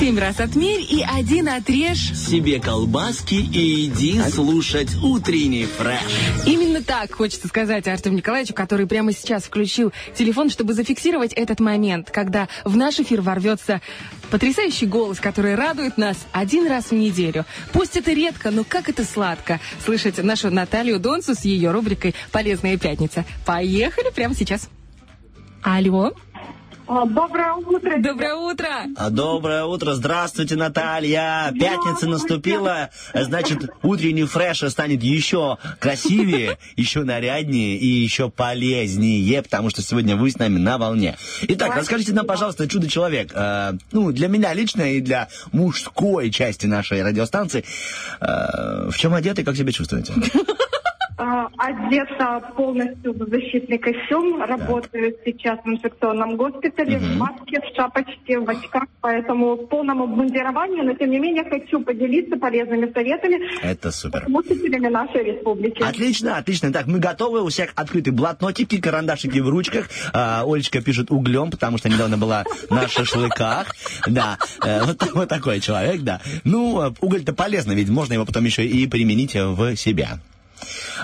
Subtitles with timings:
[0.00, 2.12] Семь раз отмерь и один отрежь.
[2.14, 6.00] Себе колбаски и иди слушать утренний фреш.
[6.46, 12.10] Именно так хочется сказать Артему Николаевичу, который прямо сейчас включил телефон, чтобы зафиксировать этот момент,
[12.10, 13.80] когда в наш эфир ворвется
[14.30, 17.46] потрясающий голос, который радует нас один раз в неделю.
[17.72, 22.76] Пусть это редко, но как это сладко слышать нашу Наталью Донцу с ее рубрикой «Полезная
[22.78, 23.24] пятница».
[23.46, 24.68] Поехали прямо сейчас.
[25.62, 26.12] Алло.
[26.86, 27.98] А, Доброе утро.
[27.98, 28.68] Доброе утро.
[28.96, 31.52] А, Доброе утро, здравствуйте, Наталья.
[31.58, 39.82] Пятница наступила, значит, утренний фреш станет еще красивее, еще наряднее и еще полезнее, потому что
[39.82, 41.16] сегодня вы с нами на волне.
[41.42, 47.02] Итак, расскажите нам, пожалуйста, чудо-человек, э, ну, для меня лично и для мужской части нашей
[47.02, 47.64] радиостанции,
[48.20, 50.12] э, в чем одеты, как себя чувствуете?
[51.16, 54.42] А, Одета полностью в защитный костюм.
[54.42, 60.82] Работаю сейчас в инфекционном госпитале в маске, в шапочке, в очках, поэтому в полном обмундировании,
[60.82, 64.22] но тем не менее хочу поделиться полезными советами Это супер.
[64.22, 65.82] с слушателями нашей республики.
[65.82, 66.72] Отлично, отлично.
[66.72, 67.42] Так, мы готовы.
[67.42, 69.88] У всех открыты блокнотики, карандашики в ручках.
[70.12, 73.74] А, Олечка пишет углем, потому что недавно была на шашлыках.
[74.08, 76.20] Да, э, вот, вот такой человек, да.
[76.42, 80.18] Ну, э, уголь-то полезно, ведь можно его потом еще и применить в себя.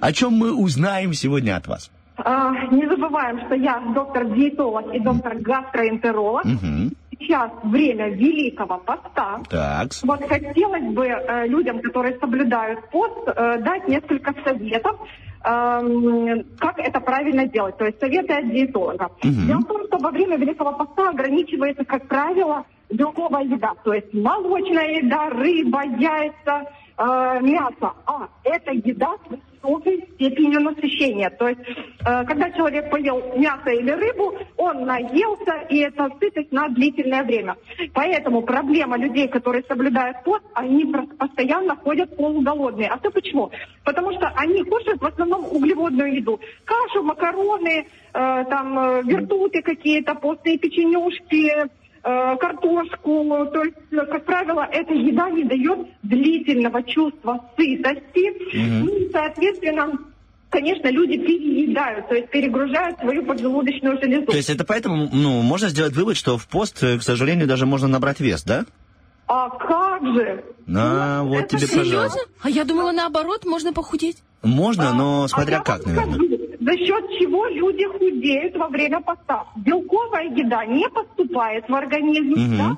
[0.00, 1.90] О чем мы узнаем сегодня от вас?
[2.16, 6.44] А, не забываем, что я доктор-диетолог и доктор-гастроэнтеролог.
[6.44, 6.92] Мгм.
[7.18, 9.40] Сейчас время Великого Поста.
[9.48, 9.88] Так.
[10.02, 14.96] Вот хотелось бы э, людям, которые соблюдают пост, э, дать несколько советов,
[15.44, 17.76] эм, как это правильно делать.
[17.76, 19.10] То есть советы от диетолога.
[19.22, 23.72] Дело в том, что во время Великого Поста ограничивается, как правило, белковая еда.
[23.84, 27.92] То есть молочная еда, рыба, яйца, э, мясо.
[28.06, 31.30] А это еда с высокой степенью насыщения.
[31.30, 36.68] То есть, э, когда человек поел мясо или рыбу, он наелся, и это сытость на
[36.68, 37.56] длительное время.
[37.94, 40.84] Поэтому проблема людей, которые соблюдают пост, они
[41.18, 42.88] постоянно ходят полуголодные.
[42.88, 43.50] А то почему?
[43.84, 46.40] Потому что они кушают в основном углеводную еду.
[46.64, 51.68] Кашу, макароны, э, там, э, вертуты какие-то, постные печенюшки,
[52.36, 53.46] картошку.
[53.52, 58.56] То есть, э, как правило, эта еда не дает длительного чувства сытости.
[58.56, 59.92] Ну и, соответственно,
[60.50, 64.26] конечно, люди переедают, то есть перегружают свою поджелудочную железу.
[64.26, 67.66] То есть это поэтому, ну, можно сделать вывод, что в пост, э, к сожалению, даже
[67.66, 68.64] можно набрать вес, да?
[69.26, 70.42] А как же?
[70.66, 71.92] На, вот это тебе, серьезно?
[71.92, 72.20] пожалуйста.
[72.42, 74.22] А я думала, наоборот, можно похудеть.
[74.42, 76.14] Можно, но А смотря я как, наверное.
[76.14, 76.37] скажу,
[76.68, 79.46] За счет чего люди худеют во время поста?
[79.56, 82.58] Белковая еда не поступает в организм, Мгм.
[82.58, 82.76] да?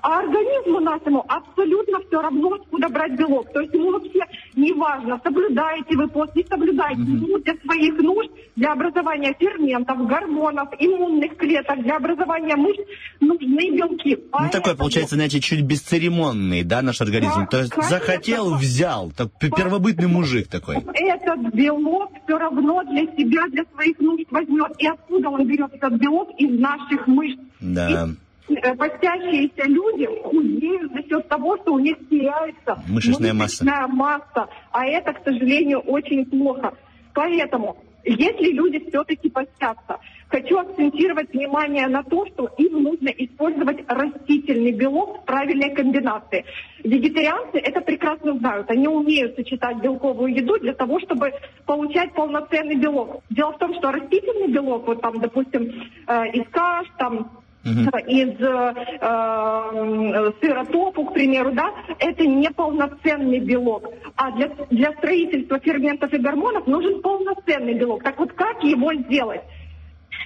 [0.00, 3.52] А организму нашему абсолютно все равно, откуда брать белок.
[3.52, 4.20] То есть ему вообще
[4.56, 7.00] неважно, соблюдаете вы пост, не соблюдаете.
[7.02, 12.80] Ему для своих нужд, для образования ферментов, гормонов, иммунных клеток, для образования мышц
[13.20, 14.16] нужны белки.
[14.16, 17.40] Ну, такой, Поэтому- получается, знаете, чуть бесцеремонный, да, наш организм.
[17.40, 17.98] Да, То есть конечно.
[17.98, 19.12] захотел, взял.
[19.16, 20.76] Так, первобытный мужик такой.
[20.94, 24.72] этот белок все равно для себя, для своих нужд возьмет.
[24.78, 26.30] И откуда он берет этот белок?
[26.38, 27.38] Из наших мышц.
[27.60, 27.90] Да.
[28.08, 33.64] И, постящиеся люди худеют за счет того, что у них теряется Мышечная масса.
[33.64, 34.48] мышечная масса.
[34.70, 36.72] А это, к сожалению, очень плохо.
[37.14, 39.98] Поэтому, если люди все-таки постятся,
[40.28, 46.44] хочу акцентировать внимание на то, что им нужно использовать растительный белок в правильной комбинации.
[46.84, 48.70] Вегетарианцы это прекрасно знают.
[48.70, 51.32] Они умеют сочетать белковую еду для того, чтобы
[51.64, 53.22] получать полноценный белок.
[53.30, 55.62] Дело в том, что растительный белок, вот там, допустим,
[56.06, 57.30] э, из каш, там,
[57.66, 63.90] из э, э, сыра топу, к примеру, да, это не полноценный белок.
[64.16, 68.02] А для, для строительства ферментов и гормонов нужен полноценный белок.
[68.02, 69.42] Так вот, как его сделать?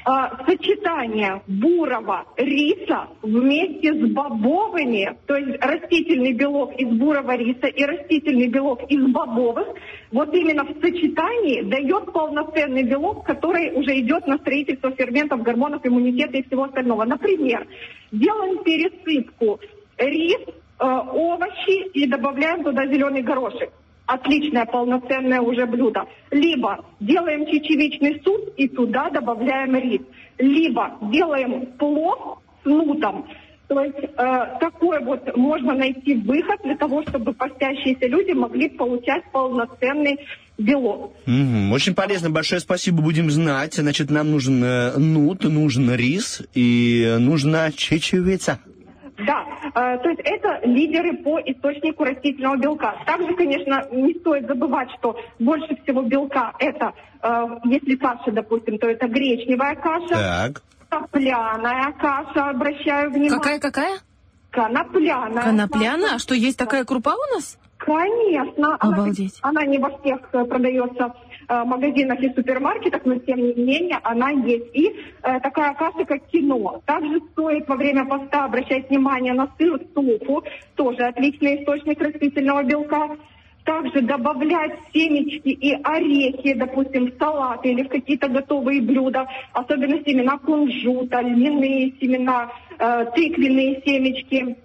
[0.05, 7.84] А, сочетание бурого риса вместе с бобовыми, то есть растительный белок из бурого риса и
[7.84, 9.69] растительный белок из бобовых,
[10.12, 16.38] вот именно в сочетании дает полноценный белок, который уже идет на строительство ферментов, гормонов, иммунитета
[16.38, 17.04] и всего остального.
[17.04, 17.66] Например,
[18.10, 19.60] делаем пересыпку
[19.98, 23.71] рис, э, овощи и добавляем туда зеленый горошек
[24.10, 26.04] отличное полноценное уже блюдо.
[26.30, 30.03] Либо делаем чечевичный суп и туда добавляем рис.
[30.39, 33.27] Либо делаем плов с нутом.
[33.71, 39.22] То есть э, такой вот можно найти выход для того, чтобы постящиеся люди могли получать
[39.31, 40.19] полноценный
[40.59, 41.13] белок.
[41.27, 41.71] Мгм.
[41.71, 43.75] Очень полезно, большое спасибо, будем знать.
[43.75, 48.59] Значит, нам нужен э, нут, нужен рис и нужна чечевица.
[49.25, 52.97] Да, э, то есть это лидеры по источнику растительного белка.
[53.07, 58.89] Также, конечно, не стоит забывать, что больше всего белка это, э, если каша, допустим, то
[58.89, 60.63] это гречневая каша, Так.
[60.91, 63.31] Топляная каша, обращаю внимание.
[63.31, 63.98] Какая-какая?
[64.51, 65.42] Конопляная.
[65.42, 66.15] Конопляная?
[66.16, 67.57] А что, есть такая крупа у нас?
[67.78, 68.77] Конечно.
[68.77, 69.39] Обалдеть.
[69.41, 71.15] Она, она не во всех э, продается
[71.48, 74.66] э, магазинах и супермаркетах, но тем не менее она есть.
[74.75, 74.89] И
[75.22, 76.83] э, такая каша, как кино.
[76.84, 80.45] Также стоит во время поста обращать внимание на сыр суфу,
[80.75, 83.16] тоже отличный источник растительного белка.
[83.65, 90.39] Также добавлять семечки и орехи, допустим, в салат или в какие-то готовые блюда, особенно семена
[90.39, 94.57] кунжута, льняные семена, э, тыквенные семечки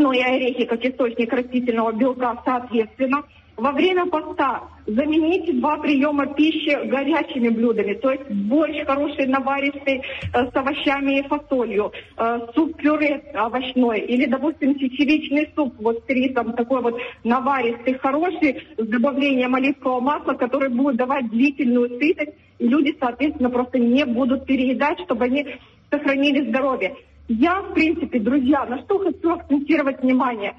[0.00, 3.22] ну и орехи как источник растительного белка соответственно.
[3.60, 10.50] Во время поста замените два приема пищи горячими блюдами, то есть борщ хороший, наваристый, э,
[10.50, 16.80] с овощами и фасолью, э, суп-пюре овощной, или, допустим, чечевичный суп вот с рисом, такой
[16.80, 23.50] вот наваристый, хороший, с добавлением оливкового масла, который будет давать длительную сытость, и люди, соответственно,
[23.50, 25.46] просто не будут переедать, чтобы они
[25.90, 26.96] сохранили здоровье.
[27.28, 30.54] Я, в принципе, друзья, на что хочу акцентировать внимание.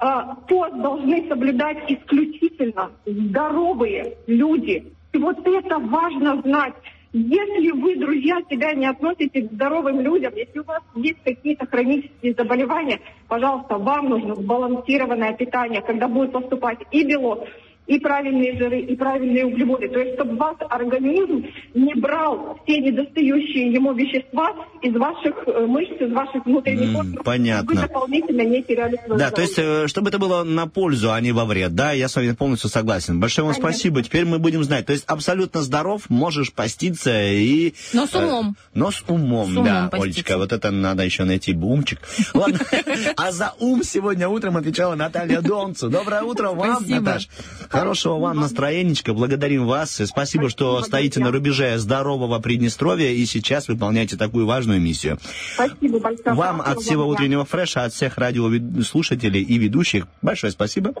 [0.00, 4.92] А, пост должны соблюдать исключительно здоровые люди.
[5.12, 6.74] И вот это важно знать.
[7.12, 12.34] Если вы, друзья, себя не относите к здоровым людям, если у вас есть какие-то хронические
[12.34, 17.48] заболевания, пожалуйста, вам нужно сбалансированное питание, когда будет поступать и белок,
[17.88, 19.88] и правильные жиры, и правильные углеводы.
[19.88, 21.44] То есть, чтобы ваш организм
[21.74, 24.52] не брал все недостающие ему вещества
[24.82, 27.24] из ваших э, мышц, из ваших внутренних органов.
[27.24, 27.74] Понятно.
[27.74, 31.20] Вы дополнительно не теряли свое Да, то есть, э, чтобы это было на пользу, а
[31.20, 31.74] не во вред.
[31.74, 33.20] Да, я с вами полностью согласен.
[33.20, 33.72] Большое вам Конечно.
[33.72, 34.02] спасибо.
[34.02, 34.84] Теперь мы будем знать.
[34.84, 37.72] То есть, абсолютно здоров, можешь поститься и...
[37.94, 38.50] Но с умом.
[38.50, 40.04] Э, но с умом, С умом да, поститься.
[40.04, 40.36] Олечка.
[40.36, 42.00] Вот это надо еще найти умчик.
[42.34, 42.58] Ладно.
[43.16, 45.88] А за ум сегодня утром отвечала Наталья Донцу.
[45.88, 46.84] Доброе утро вам.
[46.86, 47.28] Наташ.
[47.78, 49.14] Хорошего вам настроенечка.
[49.14, 50.00] Благодарим вас.
[50.00, 55.18] И Спасибо, что стоите на рубеже здорового Приднестровья и сейчас выполняете такую важную миссию.
[55.54, 56.34] Спасибо большое.
[56.34, 60.92] Вам от всего утреннего фреша, от всех радиослушателей и ведущих большое спасибо.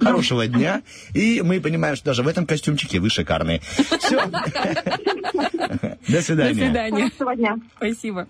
[0.00, 0.82] Хорошего дня.
[1.14, 3.60] И мы понимаем, что даже в этом костюмчике вы шикарные.
[3.98, 4.26] Все.
[4.26, 6.54] До До свидания.
[6.54, 7.10] свидания.
[7.10, 7.56] Хорошего дня.
[7.76, 8.22] Спасибо.